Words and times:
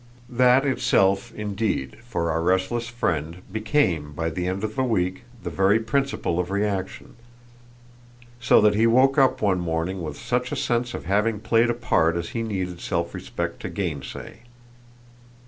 That 0.31 0.65
itself 0.65 1.31
indeed, 1.35 1.97
for 2.03 2.31
our 2.31 2.41
restless 2.41 2.87
friend, 2.87 3.43
became 3.51 4.13
by 4.13 4.31
the 4.31 4.47
end 4.47 4.63
of 4.63 4.79
a 4.79 4.83
week 4.83 5.25
the 5.43 5.51
very 5.51 5.79
principle 5.79 6.39
of 6.39 6.49
reaction: 6.49 7.13
so 8.39 8.59
that 8.61 8.73
he 8.73 8.87
woke 8.87 9.19
up 9.19 9.43
one 9.43 9.59
morning 9.59 10.01
with 10.01 10.17
such 10.17 10.51
a 10.51 10.55
sense 10.55 10.95
of 10.95 11.05
having 11.05 11.39
played 11.39 11.69
a 11.69 11.75
part 11.75 12.15
as 12.15 12.29
he 12.29 12.41
needed 12.41 12.81
self 12.81 13.13
respect 13.13 13.59
to 13.59 13.69
gainsay. 13.69 14.39